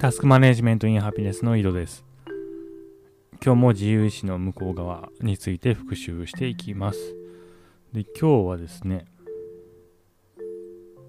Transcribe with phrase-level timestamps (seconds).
[0.00, 2.06] タスクマネジメントインハピネスの井戸です。
[3.44, 7.14] 今日も自由意志の向こう側について復習していきます。
[7.92, 9.04] で、今日はですね、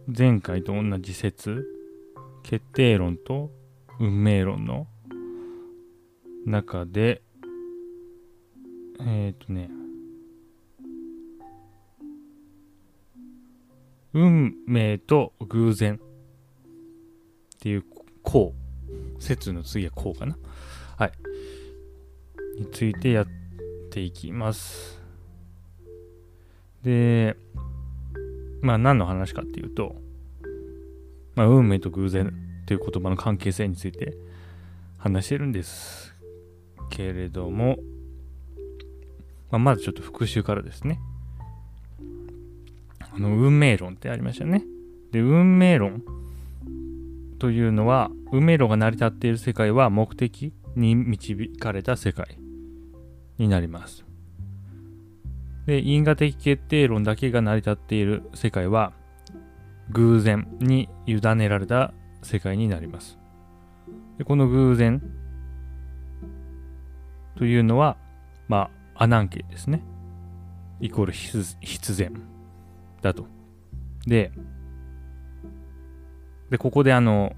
[0.06, 1.66] 前回と同じ説、
[2.44, 3.50] 決定論と
[3.98, 4.88] 運命論の
[6.46, 7.22] 中で、
[9.00, 9.70] えっ、ー、とね、
[14.14, 16.00] 運命と偶然っ
[17.58, 17.86] ていう
[18.22, 18.54] 項
[19.22, 20.38] 説の次はこうかな。
[20.98, 21.12] はい。
[22.60, 23.28] についてやっ
[23.90, 25.00] ていきます。
[26.84, 27.38] で、
[28.62, 29.96] まあ何の話かっていうと、
[31.36, 32.34] まあ運命と偶然
[32.66, 34.18] という言葉の関係性について
[34.98, 36.14] 話してるんです
[36.90, 37.78] けれども、
[39.50, 41.00] まあ、まずちょっと復習からですね。
[43.14, 44.64] あの、運命論ってありましたね。
[45.12, 46.04] で、運命論
[47.42, 52.38] というのは運命論が成り立っている世界は目的に導かれた世界
[53.40, 54.06] になります。
[55.66, 58.94] で因果的決定論だけが成り立っている世界は
[59.90, 63.18] 偶然に委ねられた世界になります。
[64.20, 65.02] でこの偶然
[67.38, 67.98] というのは
[68.48, 69.84] まあアナンケですね。
[70.80, 72.22] イコール必然
[73.02, 73.26] だと。
[74.06, 74.32] で
[76.52, 77.34] で、ここであの、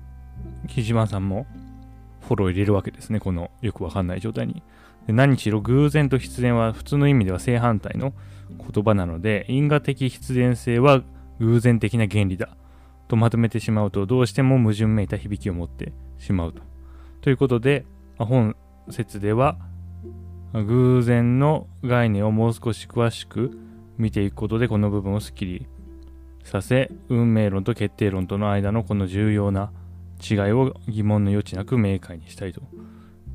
[0.68, 1.46] 木島さんも
[2.22, 3.20] フォロー入れるわけですね。
[3.20, 4.62] このよくわかんない状態に。
[5.08, 8.14] で何しろ偶然と必然は普通の意味では正反対の
[8.50, 11.04] 言葉なので、因果的必然性は
[11.40, 12.58] 偶然的な原理だ
[13.08, 16.62] とまとめてしまうと、どうしても矛盾めいた響きを持ってしまうと。
[17.22, 17.86] ということで、
[18.18, 18.56] 本
[18.90, 19.58] 説では、
[20.54, 23.58] 偶然の概念をもう少し詳しく
[23.98, 25.68] 見ていくことで、この部分をすっきり
[26.44, 29.72] させ運命論と決定論との間のこの重要な
[30.22, 32.62] 違いを疑問の余地なく明快にしたいと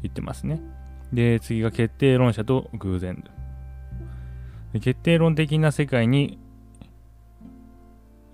[0.02, 0.60] 言ってますね。
[1.12, 3.24] で、次が決定論者と偶然。
[4.74, 6.38] 決定論的な世界に、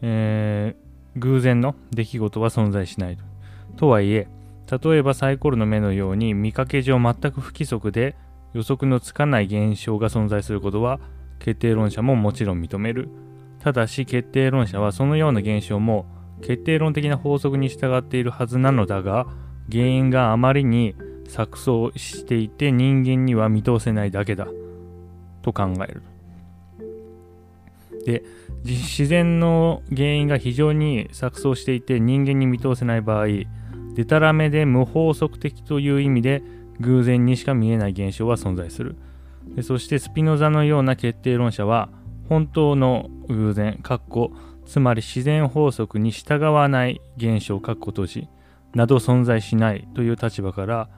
[0.03, 3.25] えー、偶然の出来事は存在しないと。
[3.77, 4.29] とはいえ、
[4.71, 8.17] 例えばサイコロの目のように見かけ上全く不規則で
[8.55, 11.01] 予測のつかない現象が存在することは
[11.39, 13.09] 決定論者ももちろん認める
[13.65, 16.05] ただし決定論者はそのような現象も
[16.43, 19.27] 決定論的な法則に従っているはずなのだが
[19.73, 20.95] 原因があまりに
[21.27, 24.49] 錯綜していて人間には見通せないだけだ。
[25.41, 26.03] と考える。
[28.05, 28.23] で
[28.65, 33.27] 自然の原因が非常に錯綜していて人間に見通せない場合
[33.95, 36.43] でたらめで無法則的という意味で
[36.81, 38.97] 偶然にしか見えない現象は存在する。
[39.55, 41.89] でそしてスピノザのような決定論者は
[42.29, 44.33] 本当の偶然、かっこ
[44.67, 48.29] つまり自然法則に従わない現象、かっこ閉じ
[48.75, 50.89] など存在しないという立場から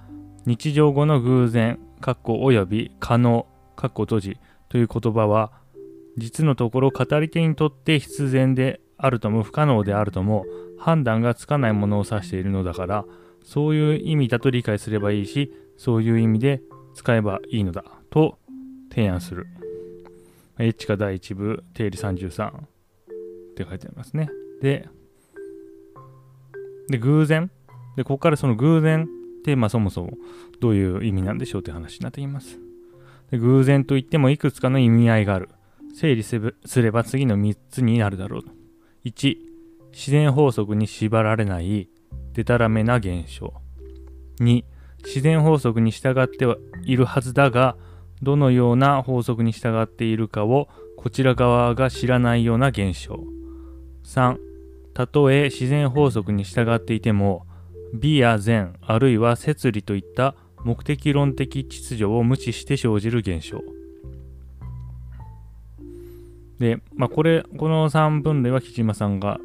[0.47, 4.38] 日常語の偶然、かっこおよび可能、かっこ閉じ
[4.69, 5.53] という言葉は
[6.16, 10.47] 実のところ語り手にとって必然であるとも不可能であるとも
[10.78, 13.04] 判断がつかないものを指しているのだから
[13.44, 16.62] そういう意味だと理解すればいいしそういう意味で
[16.94, 18.38] 使えばいいのだと
[18.91, 19.47] 提案する。
[20.58, 22.60] エチか第1部定理33っ
[23.56, 24.30] て書いてありますね。
[24.62, 24.88] で、
[26.88, 27.50] で、偶然。
[27.96, 30.12] で、ここからその偶然って、まあそもそも
[30.60, 32.58] どういう意味なんでしょうって話になってきます。
[33.30, 35.48] で、偶然といってもいくつかの意味合いがある。
[35.94, 36.38] 整理す
[36.82, 38.44] れば次の3つになるだろう。
[39.06, 39.36] 1、
[39.92, 41.88] 自然法則に縛られない
[42.34, 43.54] デタラメな現象。
[44.40, 44.64] 2、
[45.04, 47.76] 自然法則に従ってはいるはずだが、
[48.22, 53.19] どのような法則に従っているかをこちら側が知らないような現象。
[54.04, 54.37] 3.
[54.94, 57.47] たとえ自然法則に従っていても
[57.93, 60.34] 美や善あるいは摂理といった
[60.65, 63.60] 目的論的秩序を無視して生じる現象。
[66.59, 69.39] で、まあ、これ、この3分類は木島さんが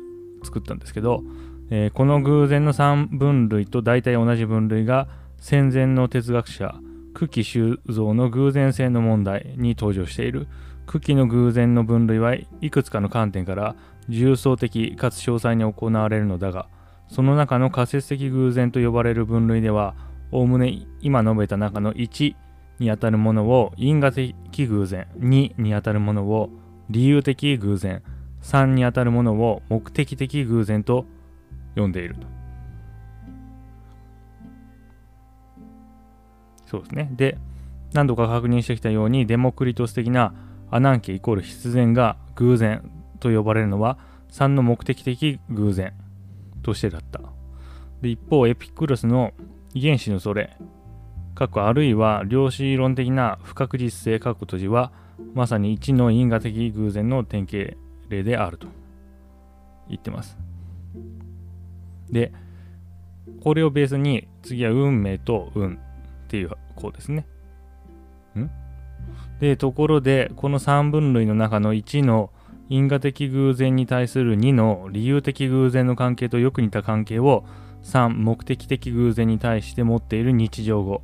[0.44, 1.24] 作ったんですけど、
[1.70, 5.08] えー、この偶然の3分類と大体同じ分類が
[5.38, 6.76] 戦前の哲学者、
[7.14, 10.48] 久喜修造の偶然性の問題に登場している
[10.88, 13.76] 久喜の偶然の分類はいくつかの観点から
[14.10, 16.68] 重層的かつ詳細に行われるのだが
[17.08, 19.96] その中の仮説的偶然と呼ばれる分類では
[20.32, 22.36] おおむね今述べた中の1
[22.80, 24.36] にあたるものを因果的
[24.66, 26.50] 偶然2にあたるものを
[26.90, 28.02] 理由的偶然
[28.42, 31.06] 3にあたるものを目的的偶然と
[31.76, 32.41] 呼んでいると。
[36.72, 37.10] そうですね。
[37.12, 37.38] で、
[37.94, 40.34] 何度か確認してきたように、デモクリトス的な
[40.72, 42.90] アナンケイコール必然が偶然
[43.20, 44.00] と呼ばれるのは、
[44.32, 45.94] 3の目的的偶然
[46.64, 47.22] としてだった。
[48.02, 49.34] で一方エピクロスの
[49.74, 50.58] 遺伝子のそれ
[51.36, 54.92] 過去あるいは量子論的な不確実性過去閉じは
[55.34, 57.78] まさに一の因果的偶然の典型
[58.10, 58.68] 例であると
[59.88, 60.38] 言ってます
[62.10, 62.34] で
[63.44, 65.80] これをベースに次は運命と運
[66.32, 67.26] っていうこうですね。
[68.40, 68.50] ん？
[69.42, 72.30] でところでこの3分類の中の1の
[72.70, 77.44] 因果的偶然に対する2の理由的偶然の関係とよく似た関係を
[77.84, 81.02] 3目的的偶然に対して持っている日常語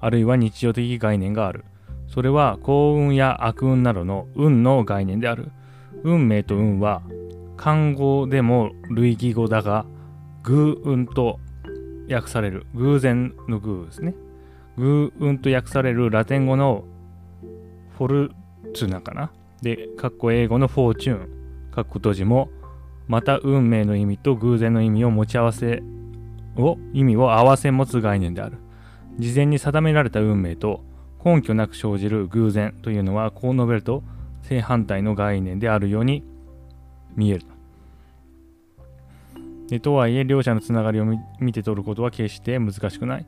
[0.00, 1.64] あるいは日常的概念がある。
[2.08, 5.52] それは幸運や悪運などの運の概念である。
[6.02, 7.02] 運命と運は
[7.56, 9.86] 漢語でも類義語だが
[10.42, 11.38] 偶運と
[12.10, 12.66] 訳される。
[12.74, 14.16] 偶然の偶ですね
[14.76, 16.84] 偶運と訳されるラテン語の
[17.96, 18.32] フォル
[18.74, 19.30] ツナかな？
[19.62, 22.50] で、かっこ英語のフォーチューン、かっこ閉じも、
[23.06, 25.82] また運命の意味と偶然の意味を持ち合わせ
[26.56, 28.58] を、意味を合わせ持つ概念である。
[29.18, 30.82] 事前に定められた運命と
[31.24, 34.02] 根拠なく生じる偶然というのは、こう述べると
[34.42, 36.24] 正反対の概念であるように
[37.14, 37.46] 見える。
[39.68, 41.06] でとはいえ、両者のつながりを
[41.38, 43.26] 見て取ることは決して難しくない。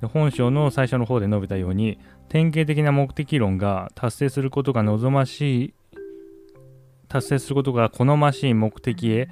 [0.00, 1.98] で本書の最初の方で述べたように、
[2.28, 5.74] 典型的な目的論が達成することが望ましい、
[7.08, 9.28] 達成することが好ましい目的へ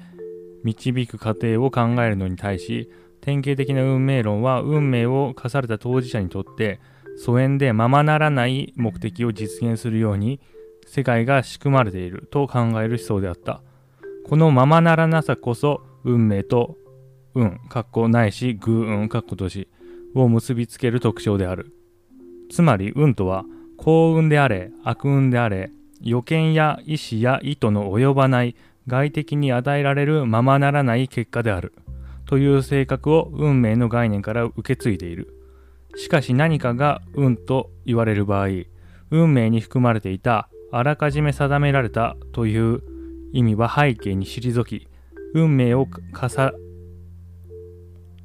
[0.63, 2.89] 導く過程を考えるのに対し、
[3.21, 6.79] 典型的な運命論は運命を課された当事者にとって
[7.17, 10.39] 疎遠でままならない目的を実現するように
[10.85, 13.61] 世界が仕組まれていると考える思想であった。
[14.25, 16.77] このままならなさこそ運命と
[17.33, 19.67] 運、かっこないし偶運、かっことし
[20.21, 21.73] を結びつける特徴である。
[22.51, 23.45] つまり運とは
[23.77, 25.71] 幸運であれ悪運であれ
[26.01, 28.55] 予見や意思や意図の及ばない
[28.87, 31.73] 外的に与えられるままならない結果である
[32.25, 35.33] という性格を運命の概念から受け継いでいる。
[35.95, 38.47] しかし何かが運と言われる場合、
[39.09, 42.81] 運命に含まれていたあらかじめ定められたという
[43.31, 44.87] 意味は背景に退き、
[45.33, 46.53] 運命を課さ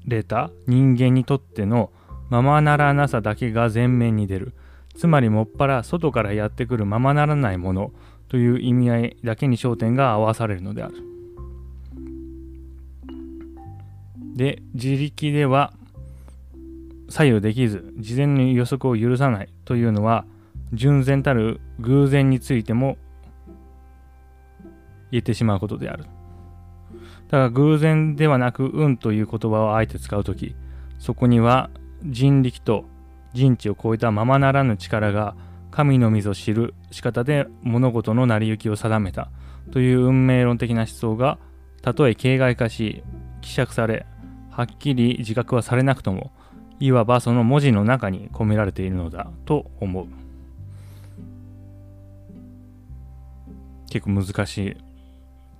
[0.06, 1.90] れた人間にとっての
[2.28, 4.54] ままならなさだけが前面に出る。
[4.94, 7.92] つまりもっぱら外からやってくるままならないもの
[8.28, 10.94] という意味合いだけに焦点が合わされるのである。
[14.34, 15.72] で、自力では
[17.08, 20.24] 左右できず、事前の予測を許さないというのは、
[20.72, 22.96] 純然たる偶然についても
[25.10, 26.06] 言えてしまうことである。
[27.32, 30.54] だが偶然ではなく運という言葉をあえて使うとき、
[30.98, 31.70] そこには
[32.04, 32.84] 人力と
[33.32, 35.34] 人知を超えたままならぬ力が
[35.70, 39.30] 神のみぞ知る仕方で物事の成り行きを定めた
[39.70, 41.38] という運命論的な思想が
[41.80, 43.02] たとえ形骸化し
[43.40, 44.04] 希釈され
[44.50, 46.32] はっきり自覚はされなくとも
[46.80, 50.06] いわばその文字の中に込められているのだと思う。
[53.88, 54.76] 結構難しい。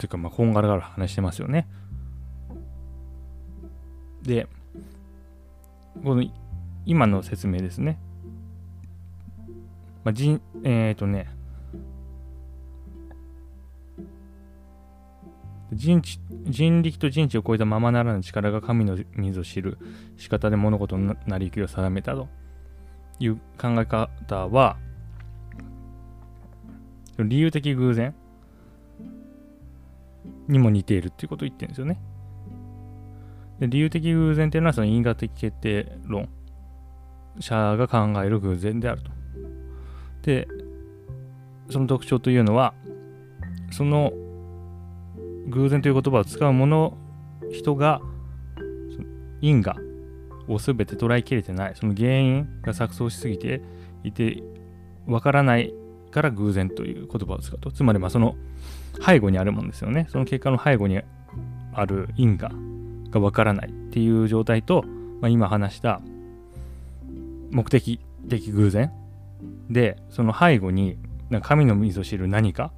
[0.03, 1.69] というかまあこんがらがら話してますよね。
[4.23, 4.49] で
[6.03, 6.25] この
[6.85, 8.01] 今の説明ですね。
[10.03, 11.29] まあ、人、えっ、ー、とね、
[15.73, 16.19] 人知
[16.49, 19.79] 人力と人知を超えたままならぬ力が神の水を知る
[20.17, 22.27] 仕方で物事の成り行きを定めたと。
[23.21, 24.77] いう考え方は
[27.19, 28.15] 理由的偶然。
[30.49, 32.01] にも似ているっていうことを言ってるんですよね。
[33.61, 36.29] で理由的偶然っていうのはその因果的決定論
[37.39, 39.11] 者が考える偶然であると。
[40.22, 40.46] で、
[41.70, 42.75] その特徴というのは、
[43.70, 44.13] その
[45.49, 46.96] 偶然という言葉を使う者、
[47.51, 48.01] 人が
[49.41, 49.77] 因果
[50.49, 53.63] を全て捉えきれてない、その原因が錯綜しすぎて
[54.05, 54.43] いて、
[55.06, 55.75] わからない
[56.13, 57.73] から偶然という言葉を使うと。
[57.73, 58.37] つまり、まあその
[59.05, 60.07] 背後にあるもんですよね。
[60.11, 61.01] その結果の背後に
[61.73, 62.53] ある因果
[63.11, 64.85] がわからないっていう状態と、
[65.21, 66.01] まあ、今話した
[67.51, 68.91] 目的的偶然
[69.71, 70.99] でその背後に
[71.43, 72.73] 神のみぞ知る何か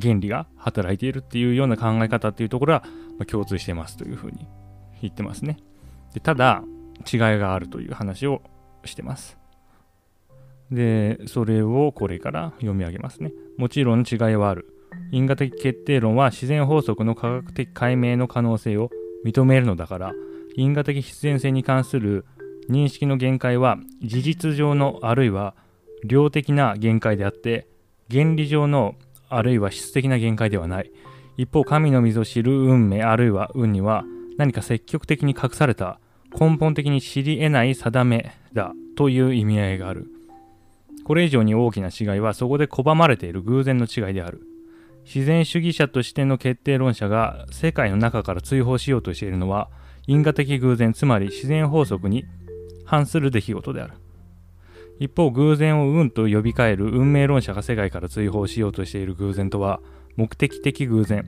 [0.00, 2.82] 原理が働いているっていうような考え方っていうところは
[3.26, 4.46] 共通してますというふうに
[5.00, 5.58] 言ってますね
[6.14, 6.62] でただ
[7.10, 8.42] 違いがあるという話を
[8.84, 9.38] してます
[10.70, 13.32] でそれをこれから読み上げますね。
[13.56, 14.72] もちろん違いはある。
[15.12, 18.90] 因果的決定論は自然法則の科学的解明の可能性を
[19.24, 20.12] 認めるのだから
[20.56, 22.24] 因果的必然性に関する
[22.68, 25.54] 認識の限界は事実上のあるいは
[26.04, 27.68] 量的な限界であって
[28.10, 28.94] 原理上の
[29.28, 30.90] あるいは質的な限界ではない。
[31.36, 34.04] 一方神の水を知る運命あるいは運には
[34.38, 36.00] 何か積極的に隠された
[36.38, 40.15] 根本的に知り得ない定めだという意味合いがある。
[41.06, 44.40] これ以上に大きな違いはそこで拒まれている偶然の違いである。
[45.04, 49.70] 自然主義者としての決定論者が世界の中から追放しようとしているのは
[50.08, 52.24] 因果的偶然つまり自然法則に
[52.84, 53.92] 反する出来事である。
[54.98, 59.78] 一方偶然を運と呼びかえる運命論者が世界から追放しようとしている偶然とは
[60.16, 61.24] 目的的偶然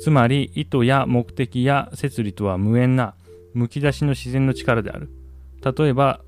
[0.00, 3.14] つまり意図や目的や摂理とは無縁な
[3.54, 5.10] むき出しの自然の力である
[5.62, 6.22] 例えば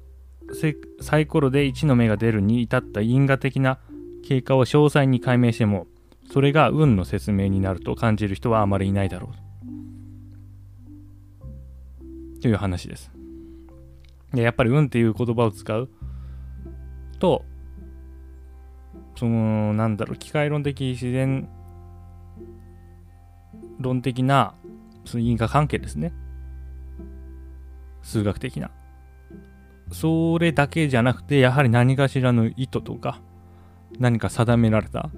[1.01, 3.79] サイコロで1の目が出るに至った因果的な
[4.27, 5.87] 経過を詳細に解明しても
[6.31, 9.31] それが運の説明になると感じる人はあまりいないだろ
[12.39, 12.41] う。
[12.41, 13.11] という話です。
[14.33, 15.89] でやっぱり運っていう言葉を使う
[17.19, 17.45] と
[19.17, 21.49] そのなんだろう機械論的自然
[23.79, 24.55] 論的な
[25.05, 26.13] その因果関係ですね。
[28.03, 28.71] 数学的な。
[29.93, 33.21] それだけじゃなくてやはり何かしらの意図とか
[33.99, 35.11] 何か定められた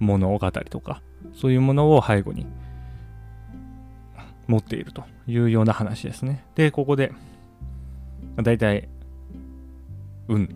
[0.00, 1.02] 物語とか
[1.34, 2.46] そういうものを背後に
[4.46, 7.12] 持っているというような話ですねでここで
[8.36, 8.88] だいたい
[10.28, 10.54] 運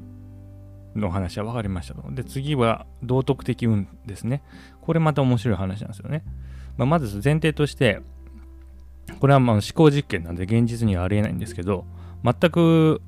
[0.94, 2.02] の話は分かりましたと。
[2.12, 4.42] で、次は道徳的運ですね。
[4.80, 6.22] これまた面白い話なんですよね。
[6.76, 8.00] まあ、まず前提として、
[9.20, 11.84] これはまあ思考実験なんで現実にはありえないんですけど、
[12.24, 13.02] 全く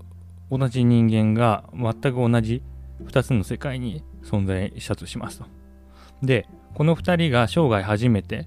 [0.50, 2.62] 同じ人間が全く同じ
[3.04, 5.46] 2つの世界に存在したとしますと。
[6.22, 8.46] で、この2人が生涯初めて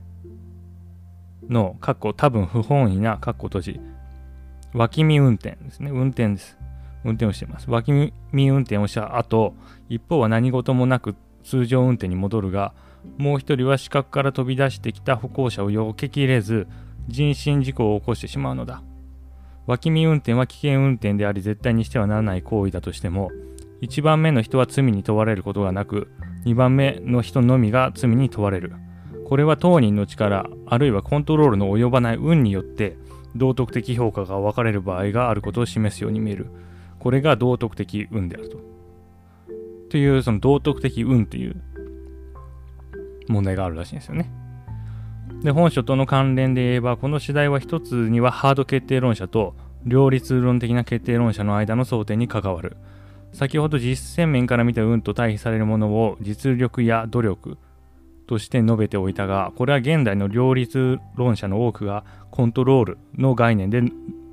[1.50, 3.80] の、かっこ多分不本意な、かっこ閉じ、
[4.74, 5.92] 脇見運転ですね。
[5.92, 6.58] 運転です。
[7.04, 7.70] 運転をしてます。
[7.70, 7.92] 脇
[8.32, 9.56] 見運転をした後、
[9.90, 12.74] 一方は何事もなく通常運転に戻るが、
[13.18, 16.68] もう一人は死角から飛び出してきた歩行者を避けきれず、
[17.08, 18.82] 人身事故を起こしてしまうのだ。
[19.68, 23.32] 脇見運転は危険運転であり絶対にしてはならない行為だとしても、
[23.82, 26.10] 1番目の人は罪に問われることがなく、
[26.46, 28.74] 2番目の人のみが罪に問われる。
[29.26, 32.98] これは当人の力、あるいはコントロールの及ばない運によって、
[33.36, 36.48] 道徳的評価が分かれる場合があることを示すように見える。
[36.98, 38.58] これが道徳的運であると。
[39.90, 41.62] という、その道徳的運という
[43.28, 44.32] 問題があるらしいんですよね。
[45.44, 52.78] で、本書との関連で言えば、この次第は一つにはハード決定論者と両立論的な決定論者の間の争点に関わる。
[53.34, 57.58] 先ほど実践面から見た運と対比されるものを実力や努力
[58.26, 63.82] として述べておいたが、これは現代の両立論者の多くがコントロールの概念で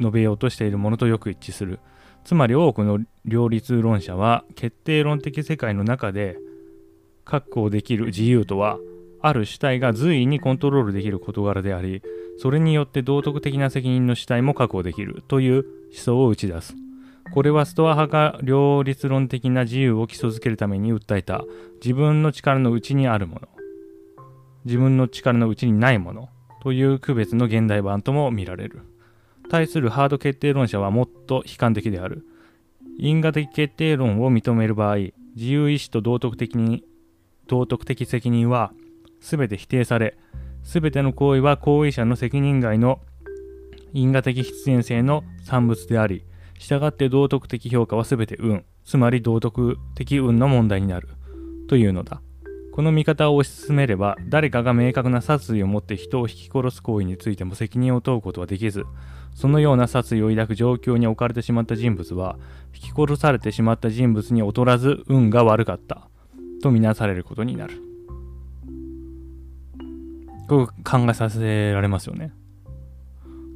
[0.00, 1.80] 述べようとしているものとよく一致する。
[2.24, 6.38] つまり多くの両立論者は決定論的世界の中で
[7.26, 8.78] 確保できる自由とは
[9.26, 12.02] ある主体が随意にコントロールできる事柄であり
[12.38, 16.74] それによって道徳的な責任の主体も確保できるという思想を打ち出す。
[17.32, 21.44] これはストア派が両立論的な自由を基礎づけるために訴えた。
[21.76, 23.48] 自分の力の内にあるもの。
[24.64, 26.28] 自分の力の内にないもの。
[26.62, 28.82] という区別の現代版とも見られる。
[29.48, 32.26] 対するハード決定論者はもっと悲観的である。
[32.98, 34.96] 因果的決定論を認める場合、
[35.36, 36.84] 自由意志と道徳的に
[37.46, 38.72] 道徳的責任は
[39.24, 40.18] 全て否定され、
[40.62, 43.00] 全ての行為は行為者の責任外の
[43.94, 46.24] 因果的必然性の産物であり、
[46.58, 51.08] 従って道徳的評価は全て運、つまり道徳的運の問題になる
[51.68, 52.20] というのだ。
[52.72, 58.84] この見方を推し進めれば、誰かが明確な殺意を持って人を引き殺す行為についても責任を問うことはできず、
[59.32, 62.36] そのような殺意を抱く状況に置かれてしまった人物は、
[62.74, 66.08] 引き殺されてしまった人物に劣らず運が悪かった
[66.62, 67.93] とみなされることになる。
[70.48, 72.32] こう考えさせられますよね。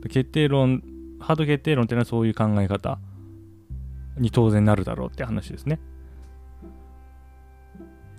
[0.09, 0.83] 決定論、
[1.21, 2.99] ハード決定論っていうのはそういう考え方
[4.17, 5.81] に当然なるだろうって話ですね。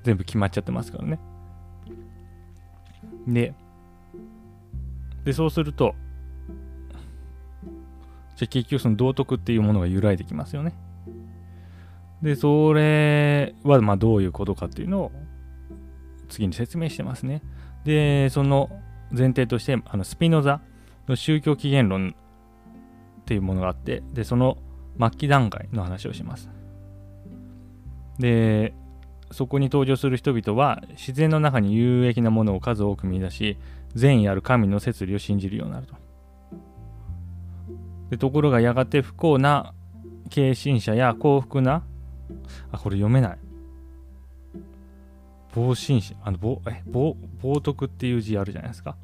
[0.04, 1.20] 全部決まっちゃってますからね。
[3.28, 3.54] で、
[5.24, 5.96] で、そうすると、
[8.36, 10.74] じゃあ結局その道徳っていうものが揺らいできますよね。
[12.22, 15.12] で、それはまあどういうことかっていうのを
[16.30, 17.42] 次に説明してますね。
[17.90, 18.70] で、その
[19.10, 20.62] 前提として、あのスピノザ
[21.08, 22.14] の宗教起源論
[23.22, 24.60] っていうものがあって、で、その
[25.00, 26.52] 末期段階の話をします。
[28.20, 28.76] で、
[29.32, 33.58] そこに登場する人々は自然の中に有益なものを数多く見出し、
[33.96, 35.96] 善意ある神の摂理を信じるようになると。
[38.12, 39.74] でところがやがて不幸な
[40.32, 41.84] 軽信者や幸福な
[42.72, 43.40] あこれ読めない
[45.54, 48.96] 暴心心あの暴え暴暴徳っていう字あるじゃないですか。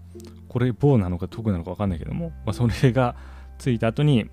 [0.47, 3.15] これ暴なのか徳なのか分かんないけども、まあ、それが
[3.57, 4.29] ついた後に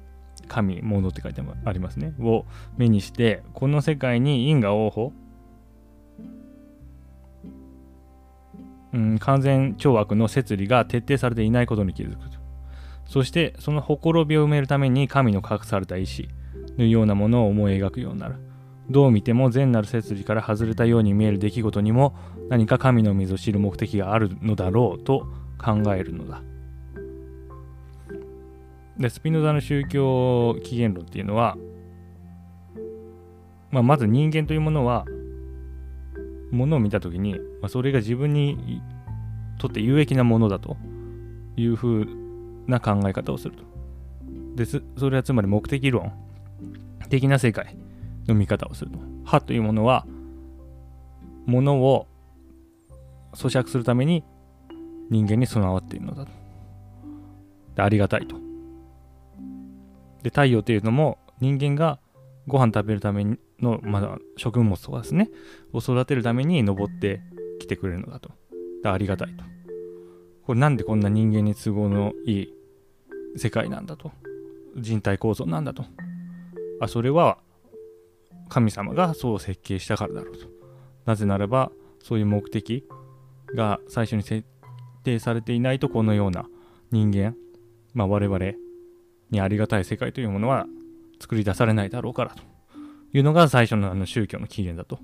[0.49, 2.15] 神物って書いてありますね。
[2.21, 2.45] を
[2.77, 5.13] 目にしてこの世界に因果応報。
[8.93, 12.39] うん、完全懲悪の摂理が徹底されていないことに気づくと。
[13.07, 16.29] そしてそのほころびを埋めるために神の隠された意志
[16.77, 18.37] のようなものを思い描くようになる。
[18.93, 22.15] どう見ても善なる摂理から外れたように見える出来事にも
[22.49, 25.27] 何か神の水を知る目的があるのだろうと
[25.59, 26.43] 考えるのだ
[28.99, 31.57] でスピノザの宗教起源論っていうのは、
[33.71, 35.07] まあ、まず人間というものは
[36.51, 38.83] ものを見た時に、まあ、それが自分に
[39.59, 40.77] とって有益なものだと
[41.57, 42.07] いうふう
[42.67, 43.65] な考え方をすると。
[44.55, 46.13] でそれはつまり目的論
[47.09, 47.75] 的な世界
[48.27, 48.99] の見方をすると。
[49.25, 50.07] 歯というものは、
[51.47, 52.07] ものを
[53.35, 54.25] 咀嚼するために
[55.11, 56.31] 人間に備わっているのだと。
[57.75, 58.37] でありがたいと。
[60.23, 61.99] で、太陽というのも人間が
[62.47, 63.25] ご飯食べるため
[63.61, 65.31] の、まだ食物とかですね、
[65.73, 67.21] を育てるために登って
[67.59, 68.31] きてくれるのだと。
[68.83, 69.45] でありがたいと。
[70.47, 72.55] これなんでこんな人間に都合のいい
[73.37, 74.13] 世界なんだと。
[74.77, 75.85] 人体構造なんだと。
[76.81, 77.39] あ、それは
[78.53, 80.47] 神様がそう設計したからだろうと。
[81.07, 82.85] なぜならば、そういう目的
[83.55, 84.47] が最初に設
[85.05, 86.45] 定されていないと、このような
[86.91, 87.35] 人間、
[87.95, 88.39] まあ、我々
[89.31, 90.67] にありがたい世界というものは
[91.19, 92.43] 作り出されないだろうからと
[93.15, 95.03] いうのが最初のあの宗教の起源だと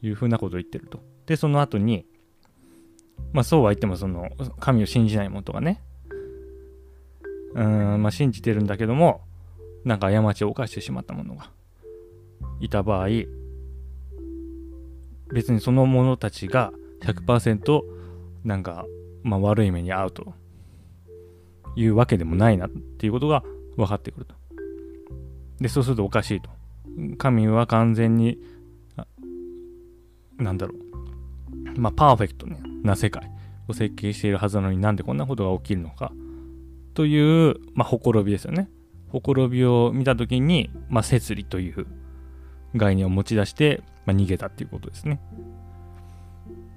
[0.00, 1.02] いうふうなことを言ってると。
[1.26, 2.06] で、その後に、
[3.34, 5.82] まあそうは言ってもその神を信じない者とかね、
[7.54, 9.20] うん、まあ信じてるんだけども、
[9.84, 11.50] なんか過ちを犯してしまった者が
[12.60, 13.08] いた場合
[15.32, 16.72] 別にその者たちが
[17.02, 17.82] 100%
[18.44, 18.86] なんか、
[19.22, 20.34] まあ、悪い目に遭うと
[21.76, 23.42] いうわけでもないなっていうことが
[23.76, 24.34] 分かってくると。
[25.60, 26.50] で、そうするとおかしいと。
[27.18, 28.38] 神は完全に、
[30.38, 31.80] なんだろう。
[31.80, 32.46] まあ、パーフェクト
[32.82, 33.28] な世界
[33.66, 36.12] を設計しているはずなのになんでこんなことが起きるのか
[36.92, 38.68] という、まあ、ほころびですよね。
[39.08, 41.86] ほころびを見たときに、まあ、摂理という
[42.76, 45.20] 概念を持ち出して、まあ、逃げたっていうことですね。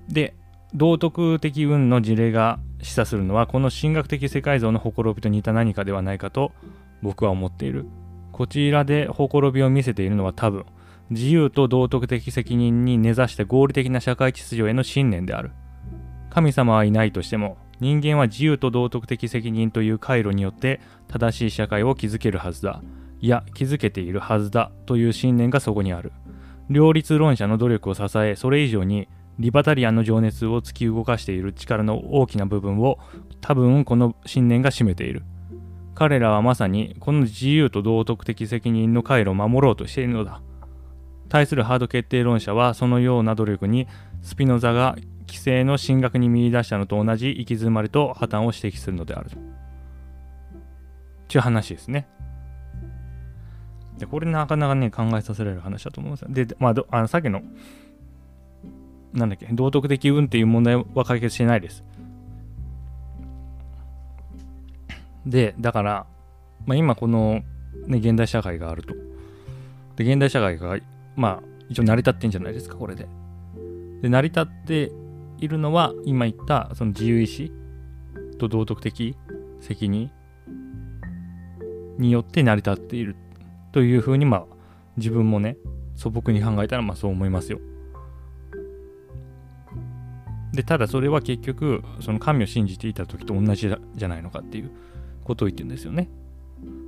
[0.08, 0.36] で、
[0.74, 6.52] 道徳的運の事例が示唆するのはこの神学的世界像のほころびと似た何かではないかと
[7.02, 7.86] 僕は思っている。
[8.32, 10.66] こちらでほころびを見せているのは多分
[11.10, 15.52] 自由と道徳的責任に根ざした合理的な社会秩序への信念である。
[16.30, 22.82] 神様はいないとしても人間は自由と道徳的責任という回路によって正しい社会を築けるはずだ。
[23.20, 26.12] いや、築けているはずだという信念がそこにある。
[26.70, 29.08] 両立論者の努力を支え、それ以上に
[29.40, 32.98] リバタリアンの情熱を突き動かしている力の大きな部分を
[33.40, 35.24] 多分この信念が占めている。
[35.94, 40.42] 彼らはまさにこの自由と道徳的責任の回路を守ろうとしているのだ。
[41.30, 43.88] 対するハード決定論者はそのような努力に
[44.22, 44.96] スピノザが
[45.28, 49.30] 規制の神学に見出したのと同じ行き詰まりと破綻を指摘するのである。
[51.28, 52.08] という話ですね。
[53.98, 56.30] で、これなかなかね、考えさせられる話だと思うんですよ。
[56.32, 57.42] で、まあ、あのさっきの、
[59.14, 61.84] なんだっけ、道徳的運っていう問題は解決してないです。
[65.26, 66.06] で、だから、
[66.66, 67.42] まあ、今この、
[67.88, 68.94] ね、現代社会があると。
[69.96, 70.78] で、現代社会が、
[71.16, 73.08] まあ、一応成り立ってんじゃないですか、これで。
[74.02, 74.92] で、成り立って
[75.40, 77.52] いるのは、今言った、その自由意志
[78.38, 79.16] と道徳的
[79.60, 80.12] 責任
[81.98, 83.16] によって成り立っている
[83.72, 84.46] というふうに、まあ、
[84.98, 85.58] 自分もね、
[85.96, 87.60] 素朴に考えたら、まあそう思いますよ。
[90.54, 94.72] で、ただそれは結局、その神を信じていた時と同じじゃないのかっていう
[95.24, 96.10] ことを言ってるんですよね。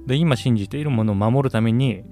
[0.07, 2.03] で、今信じているものを守るために、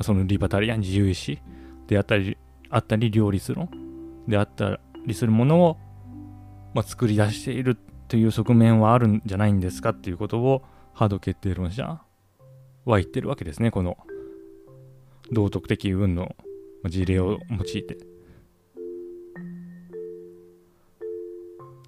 [0.00, 1.40] そのリバタリアン自由意志
[1.86, 2.36] であったり、
[2.70, 3.68] あったり両立論
[4.26, 5.76] であったりするものを、
[6.74, 7.76] まあ、作り出している
[8.08, 12.00] という側面はあるんじゃないんですかっていうことをハード決定論者
[12.84, 13.96] は言ってるわけですね、この
[15.30, 16.34] 道徳的運の
[16.88, 17.96] 事例を用いて。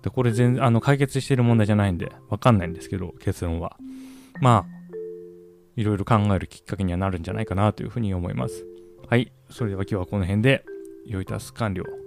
[0.02, 3.76] で、これ全、あの、解決してる問題じゃないんで、わかんないんですけど、結論は。
[4.40, 4.74] まあ、
[5.76, 8.66] いろいろ考えるきっかけにはなるんじゃないかなというふうに思います。
[9.09, 9.33] はい。
[9.50, 10.64] それでは今日はこの辺で、
[11.07, 12.03] 良いタス完了。